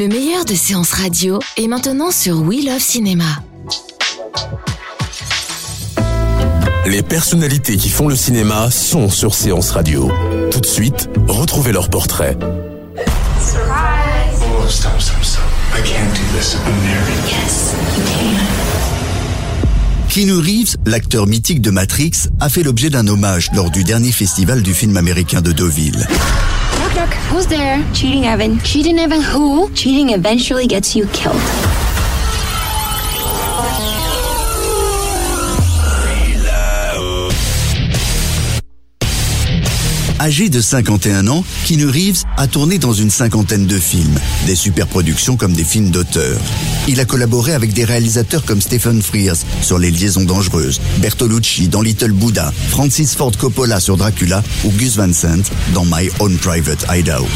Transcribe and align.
Le 0.00 0.08
meilleur 0.08 0.46
de 0.46 0.54
séances 0.54 0.92
radio 0.92 1.40
est 1.58 1.68
maintenant 1.68 2.10
sur 2.10 2.40
We 2.40 2.64
Love 2.64 2.80
Cinéma. 2.80 3.26
Les 6.86 7.02
personnalités 7.02 7.76
qui 7.76 7.90
font 7.90 8.08
le 8.08 8.16
cinéma 8.16 8.70
sont 8.70 9.10
sur 9.10 9.34
Séance 9.34 9.72
Radio. 9.72 10.10
Tout 10.52 10.60
de 10.60 10.66
suite, 10.66 11.10
retrouvez 11.28 11.72
leur 11.72 11.90
portrait. 11.90 12.34
Oh, 12.40 12.48
stop, 14.70 14.98
stop, 14.98 15.22
stop. 15.22 15.42
I 15.76 15.82
can't 15.82 16.14
do 16.14 16.22
this. 16.34 16.54
I'm 16.54 16.72
married. 16.82 17.18
Yes, 17.26 17.74
you 17.98 18.04
can. 18.04 18.40
Keanu 20.08 20.38
Reeves, 20.38 20.76
l'acteur 20.86 21.26
mythique 21.26 21.60
de 21.60 21.70
Matrix, 21.70 22.30
a 22.40 22.48
fait 22.48 22.62
l'objet 22.62 22.88
d'un 22.88 23.06
hommage 23.06 23.50
lors 23.52 23.70
du 23.70 23.84
dernier 23.84 24.12
festival 24.12 24.62
du 24.62 24.72
film 24.72 24.96
américain 24.96 25.42
de 25.42 25.52
Deauville. 25.52 26.06
Who's 27.30 27.46
there? 27.46 27.80
Cheating 27.94 28.26
Evan. 28.26 28.58
Cheating 28.58 28.98
Evan 28.98 29.20
who? 29.20 29.72
Cheating 29.72 30.10
eventually 30.10 30.66
gets 30.66 30.96
you 30.96 31.06
killed. 31.12 31.69
Âgé 40.20 40.50
de 40.50 40.60
51 40.60 41.28
ans, 41.28 41.42
Keanu 41.64 41.86
Reeves 41.86 42.24
a 42.36 42.46
tourné 42.46 42.76
dans 42.78 42.92
une 42.92 43.08
cinquantaine 43.08 43.66
de 43.66 43.78
films, 43.78 44.18
des 44.46 44.54
superproductions 44.54 45.38
comme 45.38 45.54
des 45.54 45.64
films 45.64 45.90
d'auteur. 45.90 46.38
Il 46.88 47.00
a 47.00 47.06
collaboré 47.06 47.54
avec 47.54 47.72
des 47.72 47.84
réalisateurs 47.84 48.44
comme 48.44 48.60
Stephen 48.60 49.00
Frears 49.00 49.38
sur 49.62 49.78
Les 49.78 49.90
Liaisons 49.90 50.24
Dangereuses, 50.24 50.78
Bertolucci 50.98 51.68
dans 51.68 51.80
Little 51.80 52.12
Buddha, 52.12 52.52
Francis 52.68 53.14
Ford 53.14 53.32
Coppola 53.34 53.80
sur 53.80 53.96
Dracula 53.96 54.42
ou 54.64 54.70
Gus 54.72 54.96
Van 54.96 55.12
Sant 55.14 55.50
dans 55.72 55.86
My 55.86 56.10
Own 56.18 56.36
Private 56.36 56.84
Idaho. 56.90 57.26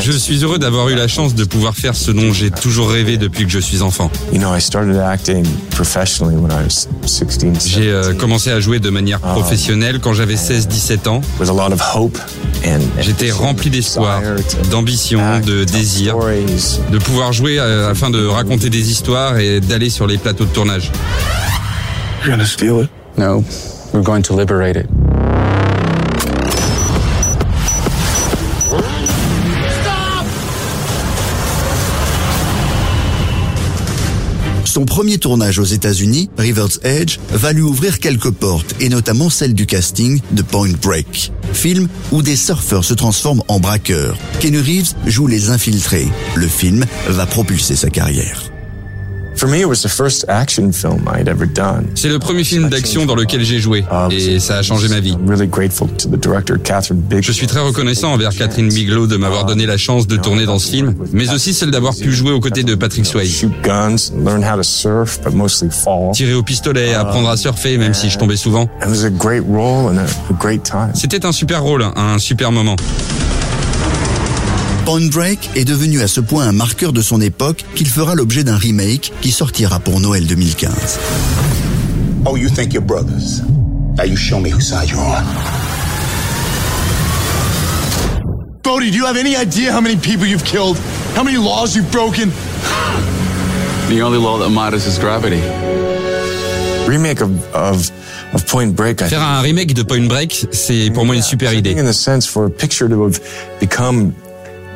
Je 0.00 0.12
suis 0.12 0.42
heureux 0.42 0.58
d'avoir 0.58 0.88
eu 0.88 0.94
la 0.94 1.08
chance 1.08 1.34
de 1.34 1.44
pouvoir 1.44 1.74
faire 1.74 1.94
ce 1.94 2.10
dont 2.10 2.32
j'ai 2.32 2.50
toujours 2.50 2.90
rêvé 2.90 3.18
depuis 3.18 3.44
que 3.44 3.50
je 3.50 3.58
suis 3.58 3.82
enfant. 3.82 4.10
You 4.32 4.38
know, 4.38 4.54
I 4.56 4.60
started 4.60 4.96
acting 4.96 5.44
professionally 5.70 6.36
when 6.36 6.50
I 6.50 6.64
was 6.64 6.88
16, 7.06 7.66
J'ai 7.66 7.90
euh, 7.90 8.02
17, 8.04 8.18
commencé 8.18 8.50
à 8.50 8.60
jouer 8.60 8.78
de 8.78 8.88
manière 8.90 9.20
professionnelle 9.20 10.00
quand 10.00 10.14
j'avais 10.14 10.36
16-17 10.36 11.08
ans. 11.08 11.20
with 11.38 11.50
a 11.50 11.52
lot 11.52 11.72
of 11.72 11.80
hope 11.94 12.18
and 12.64 12.80
J'étais 13.00 13.30
rempli 13.30 13.70
d'espoir, 13.70 14.22
d'ambition, 14.70 15.20
de 15.40 15.64
désir, 15.64 16.16
de 16.90 16.98
pouvoir 16.98 17.32
jouer 17.32 17.58
euh, 17.58 17.90
afin 17.90 18.10
de 18.10 18.24
raconter 18.26 18.70
des 18.70 18.90
histoires 18.90 19.38
et 19.38 19.60
d'aller 19.60 19.90
sur 19.90 20.06
les 20.06 20.16
plateaux 20.18 20.44
de 20.44 20.50
tournage. 20.50 20.90
You're 22.24 22.30
gonna 22.30 22.46
steal 22.46 22.82
it? 22.82 22.90
No, 23.16 23.44
we're 23.92 24.02
going 24.02 24.22
to 24.22 24.34
liberate 24.34 24.76
it. 24.76 24.86
Son 34.78 34.84
premier 34.84 35.18
tournage 35.18 35.58
aux 35.58 35.64
États-Unis, 35.64 36.30
River's 36.38 36.78
Edge, 36.84 37.18
va 37.32 37.52
lui 37.52 37.62
ouvrir 37.62 37.98
quelques 37.98 38.30
portes, 38.30 38.76
et 38.78 38.88
notamment 38.88 39.28
celle 39.28 39.52
du 39.52 39.66
casting 39.66 40.20
de 40.30 40.40
Point 40.40 40.74
Break, 40.80 41.32
film 41.52 41.88
où 42.12 42.22
des 42.22 42.36
surfeurs 42.36 42.84
se 42.84 42.94
transforment 42.94 43.42
en 43.48 43.58
braqueurs. 43.58 44.16
Keanu 44.38 44.60
Reeves 44.60 44.94
joue 45.04 45.26
les 45.26 45.50
infiltrés. 45.50 46.06
Le 46.36 46.46
film 46.46 46.86
va 47.08 47.26
propulser 47.26 47.74
sa 47.74 47.90
carrière. 47.90 48.52
C'est 51.94 52.08
le 52.08 52.18
premier 52.18 52.44
film 52.44 52.68
d'action 52.68 53.06
dans 53.06 53.14
lequel 53.14 53.44
j'ai 53.44 53.60
joué 53.60 53.84
et 54.10 54.40
ça 54.40 54.58
a 54.58 54.62
changé 54.62 54.88
ma 54.88 55.00
vie. 55.00 55.12
I'm 55.12 55.28
really 55.28 55.46
grateful 55.46 55.88
to 55.88 56.08
the 56.08 56.20
director, 56.20 56.56
Catherine 56.62 57.00
Big. 57.00 57.22
Je 57.22 57.32
suis 57.32 57.46
très 57.46 57.60
reconnaissant 57.60 58.12
envers 58.12 58.34
Catherine 58.34 58.68
Bigelow 58.68 59.06
de 59.06 59.16
m'avoir 59.16 59.44
donné 59.44 59.66
la 59.66 59.76
chance 59.76 60.06
de 60.06 60.16
tourner 60.16 60.44
dans 60.44 60.58
ce 60.58 60.68
film, 60.68 60.94
mais 61.12 61.30
aussi 61.32 61.54
celle 61.54 61.70
d'avoir 61.70 61.94
pu 61.94 62.12
jouer 62.12 62.32
aux 62.32 62.40
côtés 62.40 62.64
de 62.64 62.74
Patrick 62.74 63.06
Swayze. 63.06 63.32
Shoot 63.32 63.52
guns, 63.62 64.12
learn 64.24 64.42
how 64.42 64.56
to 64.56 64.62
surf, 64.62 65.20
but 65.22 65.34
mostly 65.34 65.70
fall. 65.70 66.12
Tirer 66.12 66.34
au 66.34 66.42
pistolet, 66.42 66.94
apprendre 66.94 67.28
à 67.28 67.36
surfer, 67.36 67.78
même 67.78 67.94
si 67.94 68.10
je 68.10 68.18
tombais 68.18 68.36
souvent. 68.36 68.64
It 68.82 68.88
was 68.88 69.04
a 69.04 69.10
great 69.10 69.44
role 69.48 69.86
and 69.92 69.98
a, 69.98 70.04
a 70.04 70.36
great 70.38 70.62
time. 70.64 70.90
C'était 70.94 71.24
un 71.24 71.32
super 71.32 71.62
rôle, 71.62 71.84
un 71.96 72.18
super 72.18 72.50
moment. 72.50 72.76
Point 74.88 75.10
Break 75.10 75.50
est 75.54 75.66
devenu 75.66 76.00
à 76.00 76.08
ce 76.08 76.18
point 76.18 76.48
un 76.48 76.52
marqueur 76.52 76.94
de 76.94 77.02
son 77.02 77.20
époque 77.20 77.62
qu'il 77.74 77.88
fera 77.88 78.14
l'objet 78.14 78.42
d'un 78.42 78.56
remake 78.56 79.12
qui 79.20 79.32
sortira 79.32 79.80
pour 79.80 80.00
Noël 80.00 80.26
2015. 80.26 80.98
Oh, 82.24 82.38
you 82.38 82.48
think 82.48 82.72
you're 82.72 82.82
brothers. 82.82 83.42
Now 83.98 84.04
you 84.04 84.16
show 84.16 84.40
me 84.40 84.48
whose 84.48 84.66
side 84.66 84.88
you're 84.88 84.98
on. 84.98 85.22
Bodie, 88.62 88.90
do 88.90 88.96
you 88.96 89.04
have 89.04 89.18
any 89.18 89.36
idea 89.36 89.70
how 89.72 89.82
many 89.82 89.96
people 89.96 90.26
you've 90.26 90.46
killed? 90.46 90.78
How 91.14 91.22
many 91.22 91.36
laws 91.36 91.76
you've 91.76 91.92
broken? 91.92 92.30
The 93.90 94.00
only 94.00 94.16
law 94.16 94.38
that 94.38 94.48
matters 94.48 94.86
is 94.86 94.98
gravity. 94.98 95.42
Remake 96.88 97.20
of, 97.20 97.54
of, 97.54 97.90
of 98.32 98.46
Point 98.46 98.74
Break, 98.74 99.02
Faire 99.02 99.20
un 99.20 99.42
remake 99.42 99.74
de 99.74 99.82
Point 99.82 100.08
Break, 100.08 100.46
c'est 100.50 100.90
pour 100.94 101.04
moi 101.04 101.14
une 101.14 101.20
super 101.20 101.52
idée. 101.52 101.78
In 101.78 101.84
the 101.84 101.92
sense 101.92 102.26
for 102.26 102.46
a 102.46 102.50
picture 102.50 102.88
to 102.88 103.04
have 103.04 103.20
become 103.60 104.14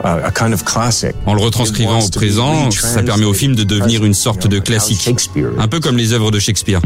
a 0.03 0.31
kind 0.31 0.53
of 0.53 0.65
classic. 0.65 1.15
En 1.27 1.35
le 1.35 1.43
retranscrivant 1.43 2.01
au 2.01 2.09
présent, 2.09 2.71
ça 2.71 3.03
permet 3.03 3.25
au 3.25 3.35
film 3.35 3.55
de 3.55 3.65
devenir 3.65 4.05
une 4.05 4.15
sorte 4.15 4.47
de 4.47 4.59
classique. 4.59 5.11
Un 5.59 5.69
peu 5.69 5.81
comme 5.81 5.97
les 5.97 6.13
œuvres 6.13 6.31
de 6.31 6.39
Shakespeare. 6.39 6.81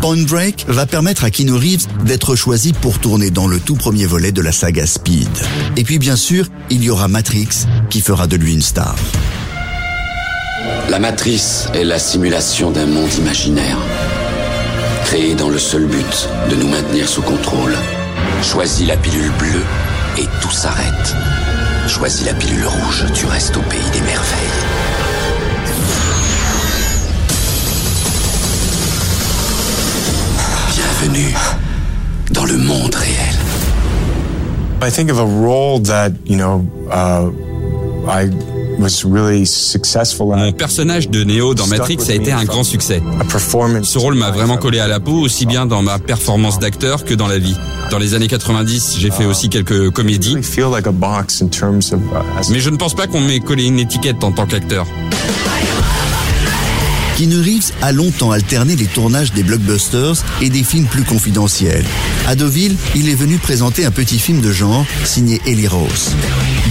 Point 0.00 0.22
Break 0.22 0.66
va 0.68 0.86
permettre 0.86 1.24
à 1.24 1.30
Keanu 1.30 1.54
Reeves 1.54 1.86
d'être 2.04 2.36
choisi 2.36 2.72
pour 2.72 2.98
tourner 3.00 3.30
dans 3.30 3.48
le 3.48 3.58
tout 3.58 3.74
premier 3.74 4.06
volet 4.06 4.30
de 4.30 4.40
la 4.40 4.52
saga 4.52 4.86
Speed. 4.86 5.28
Et 5.76 5.82
puis 5.82 5.98
bien 5.98 6.14
sûr, 6.14 6.46
il 6.70 6.84
y 6.84 6.90
aura 6.90 7.08
Matrix 7.08 7.48
qui 7.90 8.00
fera 8.00 8.26
de 8.26 8.36
lui 8.36 8.52
une 8.52 8.62
star. 8.62 8.94
La 10.88 11.00
matrice 11.00 11.68
est 11.74 11.82
la 11.82 11.98
simulation 11.98 12.70
d'un 12.70 12.86
monde 12.86 13.12
imaginaire, 13.18 13.78
créé 15.04 15.34
dans 15.34 15.48
le 15.48 15.58
seul 15.58 15.86
but 15.86 16.28
de 16.50 16.54
nous 16.54 16.68
maintenir 16.68 17.08
sous 17.08 17.22
contrôle. 17.22 17.76
Choisis 18.42 18.86
la 18.86 18.96
pilule 18.96 19.32
bleue 19.38 19.64
et 20.18 20.26
tout 20.40 20.50
s'arrête. 20.50 21.14
Choisis 21.88 22.26
la 22.26 22.34
pilule 22.34 22.66
rouge, 22.66 23.06
tu 23.14 23.26
restes 23.26 23.56
au 23.56 23.60
pays 23.62 23.90
des 23.92 24.00
merveilles. 24.00 24.36
Bienvenue 30.74 31.34
dans 32.32 32.44
le 32.44 32.56
monde 32.56 32.94
réel. 32.94 33.16
I 34.82 34.90
think 34.90 35.10
of 35.10 35.18
a 35.18 35.24
role 35.24 35.80
that, 35.80 36.12
you 36.24 36.36
know, 36.36 36.66
uh, 36.90 37.30
I 38.08 38.30
Mon 40.36 40.52
personnage 40.52 41.08
de 41.08 41.24
Neo 41.24 41.54
dans 41.54 41.66
Matrix 41.66 41.98
a 42.08 42.14
été 42.14 42.32
un 42.32 42.44
grand 42.44 42.64
succès. 42.64 43.02
Ce 43.82 43.98
rôle 43.98 44.14
m'a 44.14 44.30
vraiment 44.30 44.56
collé 44.56 44.78
à 44.78 44.86
la 44.86 45.00
peau, 45.00 45.12
aussi 45.20 45.46
bien 45.46 45.66
dans 45.66 45.82
ma 45.82 45.98
performance 45.98 46.58
d'acteur 46.58 47.04
que 47.04 47.14
dans 47.14 47.28
la 47.28 47.38
vie. 47.38 47.56
Dans 47.90 47.98
les 47.98 48.14
années 48.14 48.28
90, 48.28 48.96
j'ai 48.98 49.10
fait 49.10 49.24
aussi 49.24 49.48
quelques 49.48 49.90
comédies, 49.90 50.36
mais 52.50 52.60
je 52.60 52.70
ne 52.70 52.76
pense 52.76 52.94
pas 52.94 53.06
qu'on 53.06 53.20
m'ait 53.20 53.40
collé 53.40 53.64
une 53.64 53.78
étiquette 53.78 54.22
en 54.24 54.32
tant 54.32 54.46
qu'acteur. 54.46 54.86
Keanu 57.16 57.40
Reeves 57.40 57.72
a 57.80 57.92
longtemps 57.92 58.30
alterné 58.30 58.76
les 58.76 58.84
tournages 58.84 59.32
des 59.32 59.42
blockbusters 59.42 60.22
et 60.42 60.50
des 60.50 60.62
films 60.62 60.84
plus 60.84 61.02
confidentiels. 61.02 61.84
À 62.26 62.34
Deauville, 62.34 62.76
il 62.94 63.08
est 63.08 63.14
venu 63.14 63.38
présenter 63.38 63.86
un 63.86 63.90
petit 63.90 64.18
film 64.18 64.42
de 64.42 64.52
genre 64.52 64.84
signé 65.04 65.40
Ellie 65.46 65.66
Rose. 65.66 66.14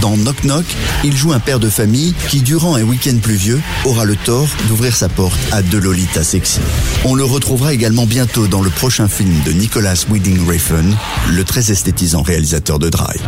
Dans 0.00 0.16
Knock 0.16 0.42
Knock, 0.42 0.64
il 1.02 1.16
joue 1.16 1.32
un 1.32 1.40
père 1.40 1.58
de 1.58 1.68
famille 1.68 2.14
qui, 2.28 2.42
durant 2.42 2.76
un 2.76 2.82
week-end 2.84 3.16
pluvieux, 3.20 3.60
aura 3.84 4.04
le 4.04 4.14
tort 4.14 4.46
d'ouvrir 4.68 4.94
sa 4.94 5.08
porte 5.08 5.38
à 5.50 5.62
deux 5.62 5.80
Lolita 5.80 6.22
sexy. 6.22 6.60
On 7.04 7.16
le 7.16 7.24
retrouvera 7.24 7.74
également 7.74 8.06
bientôt 8.06 8.46
dans 8.46 8.62
le 8.62 8.70
prochain 8.70 9.08
film 9.08 9.34
de 9.44 9.50
Nicholas 9.50 10.04
Winding 10.08 10.46
Refn, 10.46 10.94
le 11.28 11.42
très 11.42 11.72
esthétisant 11.72 12.22
réalisateur 12.22 12.78
de 12.78 12.88
Drive. 12.88 13.22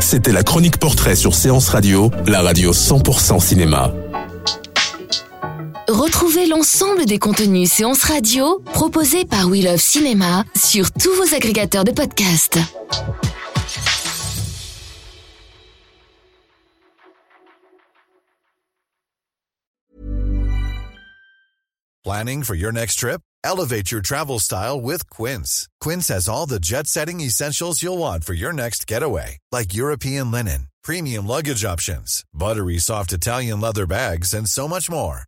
C'était 0.00 0.32
la 0.32 0.42
chronique 0.42 0.78
portrait 0.78 1.16
sur 1.16 1.34
Séance 1.34 1.68
Radio, 1.68 2.10
la 2.26 2.40
radio 2.40 2.72
100% 2.72 3.38
cinéma. 3.40 3.92
Retrouvez 6.08 6.46
l'ensemble 6.46 7.04
des 7.04 7.18
contenus 7.18 7.70
séances 7.70 8.02
radio 8.02 8.60
proposés 8.72 9.26
par 9.26 9.46
We 9.46 9.62
Love 9.62 9.78
Cinéma 9.78 10.42
sur 10.56 10.90
tous 10.90 11.14
vos 11.16 11.34
agrégateurs 11.34 11.84
de 11.84 11.90
podcasts. 11.90 12.58
Planning 22.02 22.42
for 22.42 22.54
your 22.54 22.72
next 22.72 22.94
trip? 23.00 23.20
Elevate 23.44 23.90
your 23.92 24.00
travel 24.00 24.38
style 24.38 24.80
with 24.80 25.10
Quince. 25.10 25.68
Quince 25.82 26.08
has 26.08 26.26
all 26.26 26.46
the 26.46 26.58
jet 26.58 26.86
setting 26.86 27.20
essentials 27.20 27.82
you'll 27.82 27.98
want 27.98 28.24
for 28.24 28.32
your 28.32 28.54
next 28.54 28.86
getaway, 28.86 29.36
like 29.52 29.74
European 29.74 30.30
linen, 30.30 30.68
premium 30.82 31.26
luggage 31.26 31.66
options, 31.66 32.24
buttery 32.32 32.78
soft 32.78 33.12
Italian 33.12 33.60
leather 33.60 33.84
bags, 33.84 34.32
and 34.32 34.48
so 34.48 34.66
much 34.66 34.88
more. 34.88 35.27